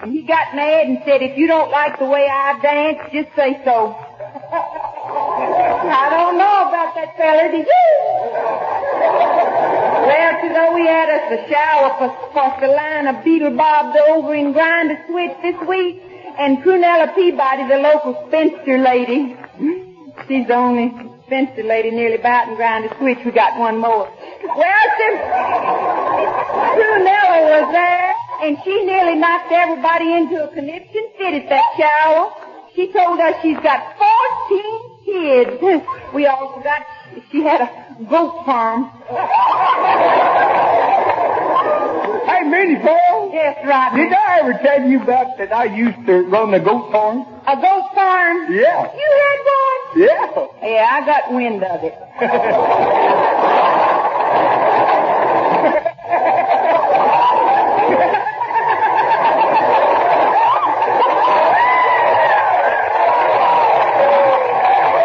And 0.03 0.13
he 0.13 0.23
got 0.23 0.55
mad 0.55 0.87
and 0.87 0.99
said, 1.07 1.23
if 1.23 1.39
you 1.39 1.47
don't 1.47 1.71
like 1.71 1.99
the 1.99 2.05
way 2.05 2.29
I 2.29 2.59
dance, 2.61 2.99
just 3.13 3.35
say 3.37 3.61
so. 3.65 3.95
I 5.85 6.11
don't 6.11 6.37
know 6.37 6.69
about 6.69 6.95
that 6.97 7.17
feller, 7.17 7.49
did 7.51 7.67
you? 7.67 7.95
Well, 10.05 10.45
you 10.45 10.53
know, 10.53 10.73
we 10.75 10.85
had 10.87 11.09
us 11.09 11.33
a 11.33 11.49
shower 11.49 11.97
for, 11.97 12.11
for 12.33 12.55
Selina 12.61 13.23
Beetle 13.25 13.57
Bob 13.57 13.97
over 14.11 14.35
in 14.35 14.53
Grinder 14.53 14.99
Switch 15.09 15.37
this 15.43 15.57
week, 15.69 16.03
and 16.39 16.59
Prunella 16.59 17.15
Peabody, 17.15 17.69
the 17.69 17.77
local 17.79 18.25
spinster 18.27 18.79
lady. 18.79 19.37
She's 20.29 20.47
the 20.47 20.55
only 20.55 20.93
spinster 21.27 21.63
lady 21.63 21.91
nearly 21.91 22.17
about 22.17 22.49
in 22.49 22.57
Grinder 22.57 22.95
Switch. 22.99 23.19
We 23.25 23.31
got 23.33 23.59
one 23.59 23.79
more. 23.79 24.09
Well, 24.43 24.87
Prunella 26.75 27.41
was 27.51 27.73
there, 27.73 28.15
and 28.43 28.59
she 28.65 28.85
nearly 28.85 29.17
knocked 29.17 29.53
everybody 29.53 30.13
into 30.15 30.45
a 30.45 30.49
conniption 30.53 31.09
fit 31.19 31.35
at 31.35 31.49
that 31.49 31.65
shower. 31.77 32.31
She 32.75 32.93
told 32.93 33.21
us 33.21 33.35
she's 33.43 33.59
got 33.59 33.97
14 33.97 34.91
kids. 35.05 35.63
We 36.13 36.27
all 36.27 36.55
forgot 36.57 36.83
she 37.31 37.43
had 37.43 37.61
a 37.61 37.71
goat 38.11 38.45
farm. 38.45 38.91
Hey, 42.27 42.43
Minnie 42.49 42.81
Pearl. 42.81 43.14
Yes, 43.35 43.67
Rodney. 43.67 44.05
Did 44.05 44.13
I 44.13 44.39
ever 44.39 44.53
tell 44.63 44.83
you 44.89 45.03
about 45.03 45.37
that 45.39 45.53
I 45.53 45.65
used 45.65 46.07
to 46.07 46.21
run 46.23 46.53
the 46.53 46.61
goat 46.61 46.93
farm? 46.93 47.23
A 47.49 47.57
goat 47.57 47.91
farm? 47.93 48.53
Yeah. 48.53 48.93
You 48.95 49.09
had 49.23 49.39
one? 49.51 49.81
Yeah. 49.99 50.47
Yeah, 50.63 50.89
I 50.93 51.05
got 51.05 51.33
wind 51.33 51.65
of 51.65 51.83
it. 51.83 51.95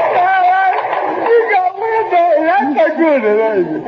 You 0.10 1.50
got 1.52 1.76
wind 1.80 2.14
of 2.14 2.34
it. 2.34 2.46
That's 2.50 2.80
a 2.80 2.96
good 2.98 3.22
one, 3.24 3.40
ain't 3.40 3.68
it? 3.76 3.84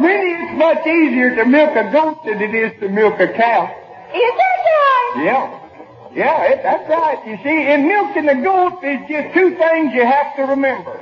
Minnie, 0.00 0.34
it's 0.42 0.54
much 0.84 0.94
easier 0.94 1.34
to 1.36 1.44
milk 1.44 1.70
a 1.76 1.90
goat 1.92 2.24
than 2.24 2.40
it 2.42 2.54
is 2.54 2.78
to 2.80 2.88
milk 2.88 3.18
a 3.20 3.28
cow. 3.28 3.64
Is 4.14 4.32
that 4.36 4.58
right? 4.64 5.22
Yeah. 5.24 5.60
Yeah, 6.14 6.44
it, 6.44 6.60
that's 6.62 6.88
right. 6.88 7.18
You 7.26 7.36
see, 7.42 7.72
in 7.72 7.88
milking 7.88 8.26
the 8.26 8.36
goat, 8.44 8.78
there's 8.82 9.02
just 9.08 9.34
two 9.34 9.56
things 9.56 9.92
you 9.94 10.06
have 10.06 10.36
to 10.36 10.42
remember. 10.42 10.92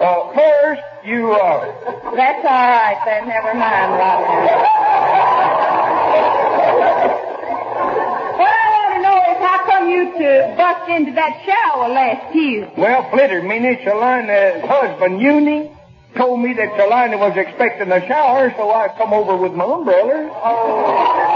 Uh, 0.00 0.32
first, 0.32 0.82
you, 1.04 1.32
uh, 1.32 2.14
That's 2.16 2.40
all 2.40 2.68
right 2.72 2.96
then. 3.04 3.28
Never 3.28 3.52
mind, 3.52 3.92
Rodney. 3.92 5.52
What 8.40 8.54
I 8.56 8.68
want 8.72 8.90
to 8.96 9.00
know 9.04 9.18
is 9.20 9.38
how 9.44 9.58
come 9.68 9.90
you 9.90 10.04
to 10.16 10.54
bust 10.56 10.88
into 10.88 11.12
that 11.12 11.42
shower 11.44 11.88
last 11.90 12.32
Tuesday? 12.32 12.72
well, 12.78 13.10
Flitter, 13.10 13.42
Minnie, 13.42 13.78
Selina's 13.84 14.64
husband, 14.64 15.20
Uni, 15.20 15.70
told 16.16 16.40
me 16.40 16.52
that 16.54 16.76
Selina 16.76 17.18
was 17.18 17.36
expecting 17.36 17.90
a 17.90 18.00
shower, 18.06 18.52
so 18.56 18.70
I 18.70 18.88
come 18.96 19.12
over 19.12 19.36
with 19.36 19.52
my 19.52 19.64
umbrella. 19.64 20.30
Oh. 20.44 21.32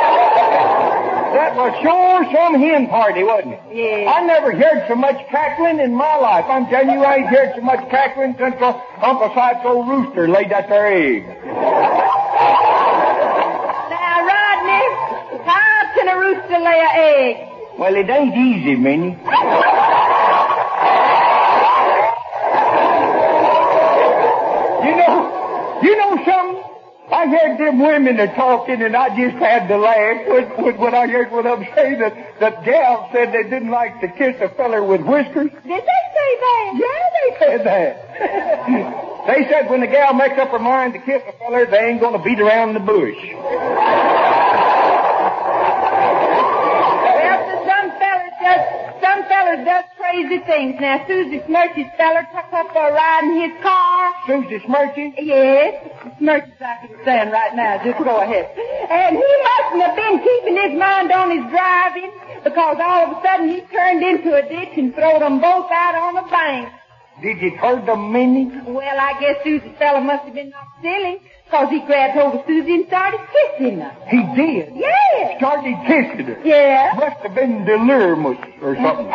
That 1.36 1.54
was 1.54 1.72
sure 1.82 2.24
some 2.32 2.54
hen 2.60 2.88
party, 2.88 3.22
wasn't 3.22 3.54
it? 3.54 3.60
Yeah. 3.72 4.10
I 4.10 4.22
never 4.24 4.52
heard 4.52 4.88
so 4.88 4.94
much 4.94 5.16
cackling 5.28 5.80
in 5.80 5.94
my 5.94 6.16
life. 6.16 6.46
I'm 6.48 6.66
telling 6.66 6.90
you, 6.90 7.04
I 7.04 7.16
ain't 7.16 7.28
heard 7.28 7.54
so 7.56 7.60
much 7.62 7.88
cackling 7.90 8.36
since 8.38 8.56
Uncle 8.56 9.30
Sipes' 9.30 9.64
old 9.64 9.88
rooster 9.88 10.28
laid 10.28 10.50
that 10.50 10.68
there 10.68 10.86
egg. 10.86 11.26
Now, 13.92 14.24
Rodney, 14.24 14.84
how 15.44 15.92
can 15.94 16.08
a 16.08 16.16
rooster 16.20 16.58
lay 16.58 16.80
an 16.80 16.92
egg? 16.96 17.36
Well, 17.78 17.94
it 17.94 18.08
ain't 18.08 18.34
easy, 18.34 18.76
Minnie. 18.76 19.18
You 25.82 25.96
know, 25.96 26.24
something? 26.24 26.62
I 27.10 27.26
heard 27.28 27.58
them 27.58 27.78
women 27.78 28.18
are 28.18 28.34
talking, 28.34 28.82
and 28.82 28.96
I 28.96 29.08
just 29.10 29.36
had 29.36 29.68
to 29.68 29.78
laugh 29.78 30.26
when, 30.26 30.44
when, 30.64 30.76
when 30.76 30.94
I 30.94 31.06
heard 31.06 31.30
one 31.30 31.46
of 31.46 31.60
them 31.60 31.68
say 31.74 31.94
that 31.94 32.40
that 32.40 32.64
gal 32.64 33.08
said 33.12 33.32
they 33.32 33.44
didn't 33.44 33.70
like 33.70 34.00
to 34.00 34.08
kiss 34.08 34.34
a 34.40 34.48
feller 34.56 34.82
with 34.82 35.02
whiskers. 35.02 35.50
Did 35.50 35.62
they 35.62 36.02
say 36.16 36.36
that? 36.42 36.72
Yeah, 36.74 37.08
they 37.14 37.30
said 37.38 37.64
that. 37.64 37.92
they 39.28 39.48
said 39.48 39.70
when 39.70 39.80
the 39.82 39.86
gal 39.86 40.14
makes 40.14 40.36
up 40.36 40.48
her 40.50 40.58
mind 40.58 40.94
to 40.94 40.98
kiss 40.98 41.22
a 41.28 41.32
feller, 41.38 41.66
they 41.66 41.78
ain't 41.78 42.00
gonna 42.00 42.22
beat 42.22 42.40
around 42.40 42.74
the 42.74 42.80
bush. 42.80 43.18
Well, 47.22 47.38
so 47.46 47.54
some 47.70 47.90
fellers 48.02 48.34
does, 48.42 48.62
some 49.46 49.64
fellers 49.64 49.66
does 49.66 49.84
crazy 49.96 50.38
things. 50.44 50.76
Now, 50.80 51.04
Susie 51.06 51.40
Smirchy's 51.46 51.90
feller 51.96 52.26
took 52.32 52.52
up 52.52 52.72
for 52.72 52.88
a 52.88 52.92
ride 52.92 53.24
in 53.24 53.50
his 53.50 53.62
car. 53.62 54.12
Susie 54.26 54.58
Smirchy? 54.64 55.14
Yes, 55.18 56.18
Smirchy's 56.18 56.60
like 56.60 56.80
he 56.80 56.94
was 56.94 57.04
saying 57.04 57.30
right 57.30 57.54
now. 57.54 57.82
Just 57.84 57.98
go 58.02 58.20
ahead. 58.20 58.46
And 58.90 59.16
he 59.16 59.32
mustn't 59.46 59.82
have 59.82 59.96
been 59.96 60.18
keeping 60.18 60.56
his 60.56 60.78
mind 60.78 61.12
on 61.12 61.30
his 61.30 61.50
driving 61.50 62.12
because 62.44 62.76
all 62.80 63.06
of 63.06 63.18
a 63.18 63.22
sudden 63.22 63.48
he 63.48 63.60
turned 63.72 64.02
into 64.02 64.34
a 64.34 64.42
ditch 64.42 64.76
and 64.76 64.94
throwed 64.94 65.22
them 65.22 65.40
both 65.40 65.70
out 65.70 65.94
on 65.94 66.14
the 66.14 66.30
bank. 66.30 66.72
Did 67.22 67.40
you 67.40 67.56
hurt 67.56 67.86
them, 67.86 68.12
Minnie? 68.12 68.50
Well, 68.66 68.98
I 69.00 69.18
guess 69.20 69.36
Susie's 69.42 69.76
fella 69.78 70.00
must 70.00 70.24
have 70.24 70.34
been 70.34 70.50
knocked 70.50 70.82
silly 70.82 71.20
because 71.46 71.70
he 71.70 71.80
grabbed 71.86 72.18
hold 72.18 72.34
of 72.34 72.46
Susie 72.46 72.74
and 72.74 72.86
started 72.88 73.20
kissing 73.30 73.78
her. 73.78 73.96
He 74.10 74.18
did. 74.34 74.74
Yeah. 74.74 75.38
Started 75.38 75.76
kissing 75.86 76.26
her. 76.26 76.40
Yeah. 76.44 76.92
Must 76.98 77.22
have 77.22 77.34
been 77.34 77.64
delirious 77.64 78.38
or 78.60 78.74
something. 78.74 79.06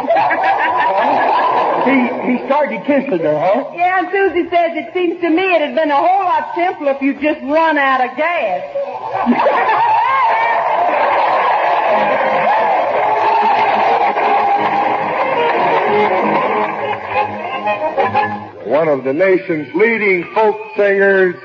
he 1.85 1.97
he 2.31 2.37
started 2.47 2.85
kissing 2.87 3.19
her, 3.19 3.37
huh? 3.37 3.71
Yeah, 3.75 3.99
and 3.99 4.07
Susie 4.11 4.49
says 4.49 4.71
it 4.79 4.93
seems 4.93 5.19
to 5.21 5.29
me 5.29 5.43
it 5.43 5.61
had 5.61 5.75
been 5.75 5.91
a 5.91 5.95
whole 5.95 6.23
lot 6.23 6.55
simpler 6.55 6.91
if 6.91 7.01
you 7.01 7.13
just 7.19 7.41
run 7.43 7.77
out 7.77 7.99
of 8.09 8.15
gas. 8.15 8.63
One 18.65 18.87
of 18.87 19.03
the 19.03 19.11
nation's 19.11 19.73
leading 19.75 20.23
folk 20.33 20.55
singers, 20.77 21.35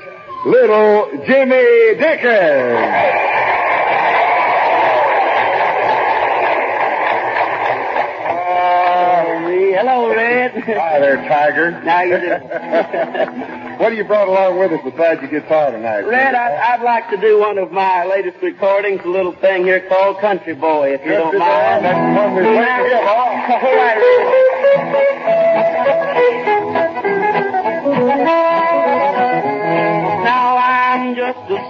Little 0.45 1.09
Jimmy 1.25 1.95
Dickens. 1.97 3.27
Hello, 9.77 10.09
Red. 10.13 10.51
Hi 10.63 10.99
there, 10.99 11.17
Tiger. 11.27 11.71
How 11.71 12.01
you 12.01 12.17
doing? 12.19 12.41
what 13.79 13.89
have 13.89 13.93
you 13.93 14.03
brought 14.03 14.27
along 14.27 14.57
with 14.59 14.71
us 14.71 14.81
besides 14.83 15.21
your 15.21 15.29
guitar 15.39 15.71
tonight? 15.71 16.01
Red, 16.01 16.33
I, 16.35 16.73
I'd 16.73 16.81
like 16.81 17.09
to 17.11 17.17
do 17.17 17.39
one 17.39 17.57
of 17.57 17.71
my 17.71 18.03
latest 18.05 18.41
recordings, 18.41 19.01
a 19.05 19.07
little 19.07 19.33
thing 19.33 19.63
here 19.63 19.87
called 19.87 20.19
Country 20.19 20.55
Boy, 20.55 20.93
if 20.93 21.05
you 21.05 21.11
don't 21.11 21.37
mind. 21.37 21.85
that's 21.85 21.97
the 21.97 22.13
one 22.21 22.33
we're 22.33 22.43
playing. 22.43 22.89
Come 22.91 23.07
on. 23.07 23.51
All 23.51 23.75
right, 23.77 23.97
Now 28.25 28.53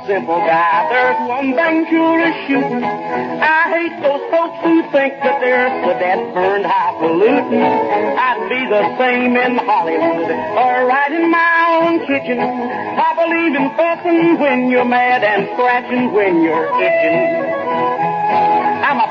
simple 0.08 0.39
guy. 0.39 0.88
There's 0.88 1.20
one 1.28 1.54
thing 1.54 1.86
sure 1.91 2.20
as 2.24 2.36
shooting. 2.48 2.84
I 2.84 3.62
hate 3.76 3.96
those 4.02 4.24
folks 4.32 4.58
who 4.63 4.82
think 4.96 5.20
that 5.20 5.43
they're 5.43 5.67
so 5.84 6.00
dead 6.00 6.34
burned 6.34 6.65
highfalutin. 6.65 7.60
I'd 7.60 8.48
be 8.48 8.62
the 8.72 8.84
same 8.98 9.36
in 9.36 9.60
Hollywood 9.60 10.32
or 10.32 10.88
right 10.88 11.12
in 11.12 11.30
my 11.30 11.84
own 11.84 12.00
kitchen. 12.08 12.39
I 12.39 13.12
believe 13.20 13.54
in 13.54 13.67
fussing 13.76 14.39
when 14.39 14.70
you're 14.72 14.86
mad 14.88 15.24
and 15.24 15.50
scratching 15.54 16.13
when 16.13 16.41
you're 16.41 16.72
itching. 16.82 18.07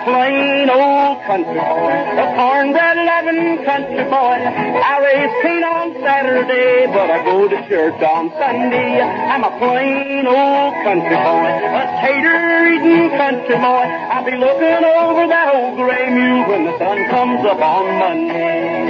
Plain 0.07 0.71
old 0.71 1.19
country 1.27 1.59
boy, 1.59 1.91
a 2.15 2.27
cornbread 2.39 2.97
loving 3.11 3.65
country 3.67 4.05
boy. 4.07 4.39
I 4.39 5.03
raise 5.03 5.35
cane 5.43 5.67
on 5.67 5.95
Saturday, 5.99 6.87
but 6.87 7.11
I 7.11 7.25
go 7.25 7.49
to 7.49 7.59
church 7.67 8.01
on 8.01 8.31
Sunday. 8.39 9.03
I'm 9.03 9.43
a 9.43 9.51
plain 9.59 10.31
old 10.31 10.75
country 10.87 11.11
boy, 11.11 11.51
a 11.51 11.83
tater 12.07 12.39
eating 12.71 13.11
country 13.19 13.57
boy. 13.59 13.83
I'll 14.15 14.25
be 14.25 14.39
looking 14.39 14.85
over 14.87 15.27
that 15.27 15.51
old 15.53 15.75
gray 15.75 16.07
mule 16.15 16.47
when 16.55 16.71
the 16.71 16.79
sun 16.79 17.03
comes 17.11 17.43
up 17.43 17.59
on 17.59 17.99
Monday. 17.99 18.87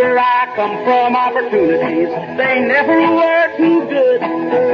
Where 0.00 0.18
I 0.18 0.48
come 0.56 0.80
from, 0.84 1.14
opportunities, 1.14 2.08
they 2.40 2.60
never 2.64 3.00
were 3.04 3.56
too 3.58 3.84
good. 3.84 4.20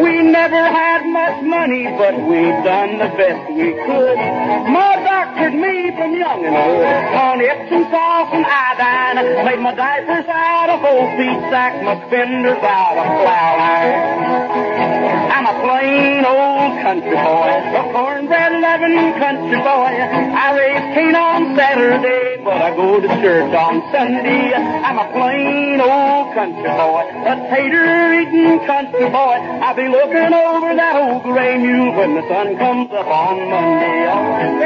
We 0.04 0.22
never 0.22 0.62
had 0.62 1.02
much 1.10 1.42
money, 1.42 1.88
but 1.98 2.14
we 2.14 2.42
done 2.62 2.98
the 2.98 3.10
best 3.16 3.50
we 3.50 3.74
could. 3.74 4.18
Ma 4.70 4.94
doctored 5.46 5.60
me 5.60 5.90
from 5.96 6.16
young 6.16 6.44
and 6.44 6.56
old 6.56 6.84
on 7.14 7.40
Epsom 7.40 7.84
salts 7.90 8.30
and 8.32 8.44
iodine. 8.44 9.44
Made 9.44 9.60
my 9.60 9.74
diapers 9.74 10.26
out 10.28 10.70
of 10.70 10.84
old 10.84 11.10
feet 11.16 11.40
sack, 11.50 11.82
my 11.82 11.94
fenders 12.10 12.58
out 12.62 12.98
of 12.98 13.06
flour. 13.22 14.26
I'm 15.30 15.46
a 15.46 15.54
plain 15.62 16.24
old 16.24 16.55
country 16.86 17.10
boy, 17.10 17.50
a 17.50 17.82
cornbread 17.90 18.62
loving 18.62 19.10
country 19.18 19.58
boy. 19.58 19.90
I 19.90 20.54
raise 20.54 20.94
cane 20.94 21.16
on 21.16 21.56
Saturday, 21.56 22.38
but 22.44 22.62
I 22.62 22.76
go 22.76 23.00
to 23.00 23.08
church 23.18 23.50
on 23.50 23.82
Sunday. 23.90 24.54
I'm 24.54 24.94
a 24.94 25.10
plain 25.10 25.80
old 25.82 26.30
country 26.38 26.62
boy, 26.62 27.02
a 27.26 27.34
tater 27.50 28.22
eating 28.22 28.62
country 28.70 29.10
boy. 29.10 29.34
I'll 29.66 29.74
be 29.74 29.88
looking 29.88 30.30
over 30.30 30.76
that 30.78 30.94
old 30.94 31.24
gray 31.24 31.58
mule 31.58 31.92
when 31.98 32.14
the 32.14 32.22
sun 32.30 32.56
comes 32.56 32.92
up 32.92 33.08
on 33.08 33.50
Monday. 33.50 34.06
Oh, 34.06 34.38
And 34.38 34.62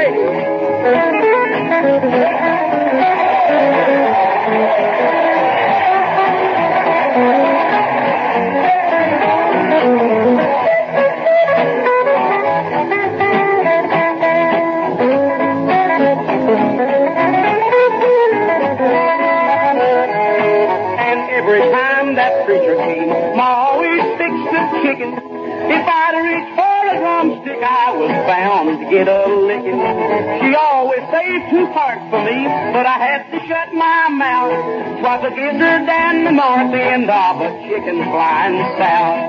'Twas 35.21 35.33
a 35.33 35.35
gizzard 35.35 35.85
and 35.85 36.25
the 36.25 36.31
north 36.31 36.73
end 36.73 37.05
of 37.05 37.41
a 37.45 37.49
chicken 37.69 38.01
flying 38.09 38.57
south. 38.81 39.21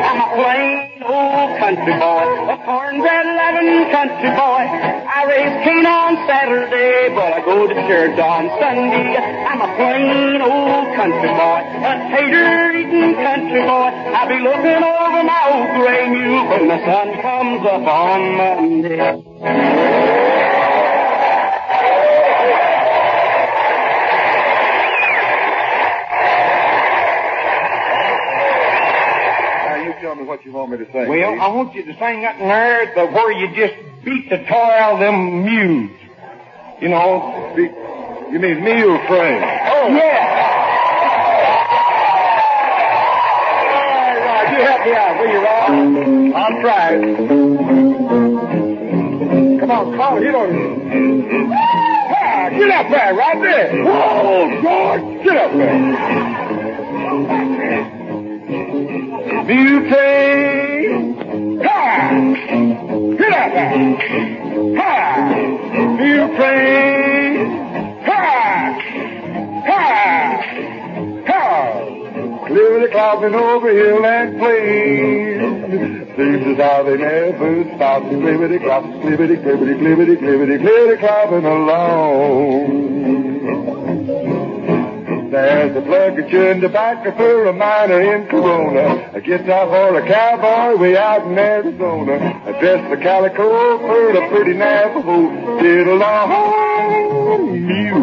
I'm 0.00 0.16
a 0.16 0.28
plain 0.32 1.04
old 1.04 1.58
country 1.60 1.92
boy, 1.92 2.24
a 2.48 2.56
cornbread 2.64 3.26
loving 3.36 3.92
country 3.92 4.32
boy. 4.32 4.64
I 4.64 5.28
raise 5.28 5.56
cane 5.60 5.84
on 5.84 6.16
Saturday, 6.24 7.12
but 7.14 7.36
I 7.36 7.44
go 7.44 7.66
to 7.68 7.74
church 7.84 8.18
on 8.18 8.48
Sunday. 8.56 9.20
I'm 9.20 9.60
a 9.60 9.76
plain 9.76 10.40
old 10.40 10.88
country 10.96 11.28
boy, 11.36 11.60
a 11.84 11.92
tater 12.08 12.72
eating 12.80 13.20
country 13.20 13.60
boy. 13.60 13.92
I'll 14.16 14.24
be 14.28 14.40
looking 14.40 14.80
over 14.80 15.20
my 15.20 15.40
old 15.52 15.68
gray 15.84 16.08
mule 16.08 16.48
when 16.48 16.68
the 16.68 16.80
sun 16.88 17.20
comes 17.20 17.60
up 17.68 17.84
on 17.84 18.36
Monday. 18.40 19.20
Now 29.70 29.76
you 29.76 29.92
tell 30.00 30.14
me 30.16 30.24
what 30.24 30.44
you 30.44 30.52
want 30.70 30.80
me 30.80 30.86
to 30.86 30.92
say. 30.92 31.06
Well, 31.08 31.32
please. 31.32 31.40
I 31.40 31.48
want 31.48 31.74
you 31.74 31.82
to 31.84 31.92
sing 31.92 32.22
that 32.22 32.38
in 32.40 32.46
there 32.48 32.94
the, 32.94 33.06
where 33.10 33.32
you 33.32 33.48
just 33.54 33.74
beat 34.04 34.30
the 34.30 34.38
tar 34.44 34.72
out 34.72 34.94
of 34.94 35.00
them 35.00 35.44
mules. 35.44 35.90
You 36.80 36.88
know? 36.88 37.52
Be- 37.56 37.74
you 38.32 38.38
mean 38.38 38.62
Mule 38.62 38.98
Train? 39.08 39.42
Oh, 39.42 39.88
yeah. 39.90 40.46
All 43.74 44.20
right, 44.22 44.48
you 44.52 44.60
help 44.64 44.82
me 44.86 44.92
out, 44.94 45.18
will 45.18 45.30
you, 45.32 45.40
Rob? 45.42 45.70
I'll 46.36 46.60
try. 46.60 46.88
Come 49.58 49.70
on, 49.70 49.90
come 49.90 50.00
on, 50.00 50.22
get 50.22 50.34
on. 50.34 50.50
Ah, 52.12 52.50
get 52.50 52.70
up 52.70 52.88
there, 52.90 53.14
right 53.14 53.40
there. 53.42 53.84
Whoa, 53.84 54.62
George, 54.62 55.24
get 55.24 55.36
up 55.36 55.52
there. 57.90 57.99
Butane. 59.50 61.16
Ha! 61.64 61.82
Get 63.18 63.32
up. 63.32 63.52
Ha! 64.78 64.94
Butane. 65.98 67.50
Ha! 68.06 68.22
Ha! 69.66 69.82
Ha! 71.26 71.44
Clear 72.46 72.74
the 72.80 72.88
clouds 72.92 73.24
and 73.24 73.34
over 73.34 73.70
hill 73.72 74.06
and 74.06 74.38
plain. 74.38 75.40
seems 76.16 76.46
as 76.46 76.56
how 76.56 76.84
they 76.84 76.96
never 76.96 77.64
stop. 77.74 78.02
Clibbity 78.04 78.62
clop, 78.62 78.84
clibbity, 78.84 79.36
clibbity, 79.42 79.74
clibbity, 79.80 80.16
clibbity, 80.16 80.58
clibbity 80.60 80.96
clopping 81.00 81.44
along. 81.44 82.99
There's 85.30 85.76
a 85.76 85.80
plug 85.82 86.16
chewing 86.28 86.60
tobacco 86.60 87.12
for 87.16 87.46
a 87.46 87.52
miner 87.52 88.00
in 88.16 88.26
Corona, 88.26 89.12
a 89.14 89.20
guitar 89.20 89.66
for 89.68 89.96
a 89.96 90.02
cowboy 90.04 90.76
way 90.80 90.96
out 90.96 91.24
in 91.24 91.38
Arizona, 91.38 92.42
a 92.46 92.52
dress 92.58 92.84
for 92.90 92.96
calico 92.96 93.78
for 93.78 94.10
a 94.10 94.28
pretty 94.28 94.54
Navajo. 94.54 95.60
Get 95.62 95.86
along, 95.86 97.54
you 97.54 97.94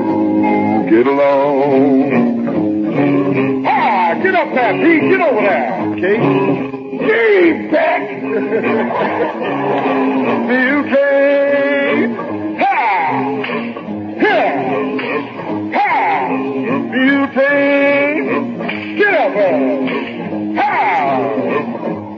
get 0.89 1.05
along. 1.05 2.37
Ah, 3.67 4.13
get 4.23 4.33
up 4.33 4.53
there, 4.55 4.73
Pete. 4.77 5.09
Get 5.11 5.19
over 5.19 5.41
there. 5.41 5.81
Okay. 5.91 6.17
Gee, 6.97 7.67
Beck. 7.69 8.03
Butane. 10.47 11.63
Butane. 16.97 18.57
There. 18.97 19.37
Ha! 20.57 20.73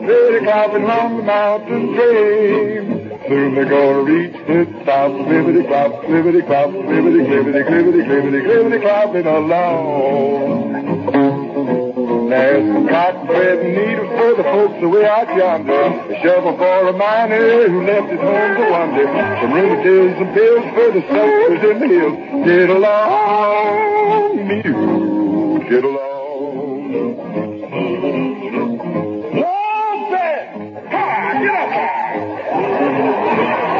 Steady 0.05 0.39
climbing 0.45 0.83
along 0.83 1.17
the 1.17 1.23
mountain 1.23 1.93
train. 1.95 3.19
Soon 3.27 3.55
they're 3.55 3.65
gonna 3.65 4.03
reach 4.03 4.31
the 4.47 4.65
top. 4.85 5.11
Clibbity 5.11 5.67
clop, 5.67 5.91
clibbity 6.05 6.45
clop, 6.47 6.69
clibbity, 6.69 7.21
clibbity, 7.27 7.61
clibbity, 7.67 8.01
clibbity, 8.07 8.41
clibbity, 8.47 8.79
clopping 8.81 9.27
along. 9.27 10.69
There's 12.29 12.63
some 12.73 12.87
cotton 12.87 13.25
thread 13.27 13.57
and 13.59 13.75
needles 13.75 14.09
for 14.17 14.33
the 14.35 14.43
folks 14.43 14.83
away 14.83 15.05
out 15.05 15.35
yonder. 15.35 15.73
A 15.73 16.21
shovel 16.23 16.55
for 16.57 16.87
a 16.87 16.93
miner 16.93 17.67
who 17.67 17.83
left 17.85 18.09
his 18.11 18.19
home 18.19 18.55
to 18.55 18.63
wander. 18.71 19.05
Some 19.41 19.51
rheumatism 19.53 20.27
pills 20.33 20.65
for 20.73 20.91
the 20.93 21.01
soldiers 21.09 21.63
in 21.69 21.79
the 21.79 21.87
hills. 21.87 22.17
Get 22.45 22.69
along, 22.69 24.18
you 24.49 25.59
get 25.69 25.83
along. 25.83 26.91
Long 29.35 30.11
back. 30.11 30.45
Ha! 30.89 31.05
Get 31.43 31.55
up 31.55 31.69
there. 31.77 31.95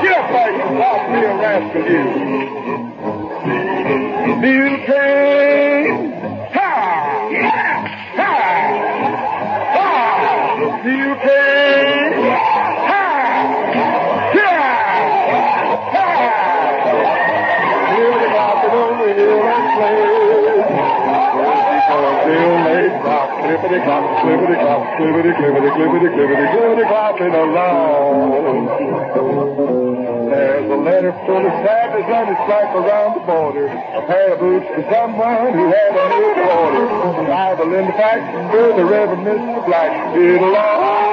Get 0.04 0.14
up 0.14 0.28
there, 0.32 0.52
you 0.54 0.66
lost 0.78 1.06
me 1.10 1.20
rascal, 1.42 1.86
you. 1.90 2.06
Butane. 4.42 5.39
Clippity 23.80 23.86
clop, 23.86 24.04
clippity 24.24 24.60
clop, 24.60 24.82
clippity, 25.00 25.32
clippity, 25.40 25.72
clippity, 25.72 26.10
clippity, 26.16 26.46
clippity, 26.52 26.86
clopping 26.90 27.34
along. 27.34 28.68
There's 30.30 30.70
a 30.70 30.76
letter 30.76 31.12
full 31.26 31.46
of 31.46 31.54
sadness 31.66 32.06
and 32.06 32.30
it's 32.30 32.50
like 32.50 32.76
around 32.76 33.16
the 33.16 33.26
border. 33.26 33.68
A 33.68 34.02
pair 34.06 34.34
of 34.34 34.40
boots 34.40 34.68
for 34.68 34.84
someone 34.92 35.54
who 35.54 35.72
had 35.72 35.96
a 35.96 36.06
new 36.10 36.34
order. 36.44 36.86
Bible 37.30 37.74
in 37.74 37.86
the 37.86 37.94
for 38.52 38.74
the 38.76 38.86
Reverend 38.86 39.26
Mr. 39.26 39.66
Black. 39.66 40.14
Get 40.14 40.42
along, 40.42 41.09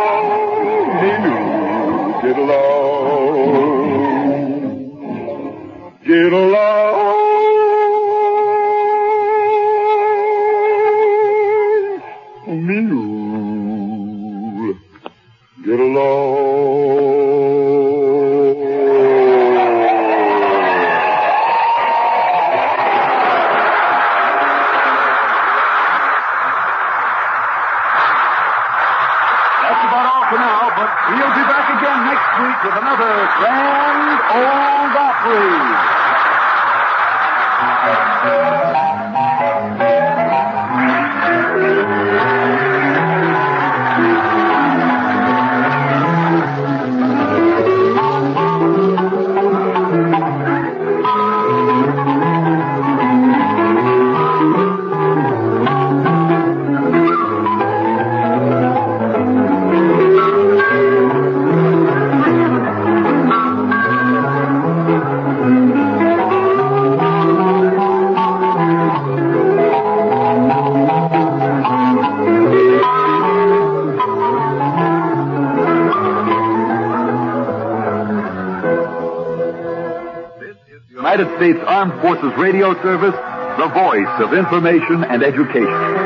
States 81.46 81.62
Armed 81.68 81.92
Forces 82.02 82.37
Radio 82.38 82.74
Service, 82.82 83.14
the 83.56 83.68
voice 83.68 84.14
of 84.18 84.35
information 84.35 85.04
and 85.04 85.22
education. 85.22 86.06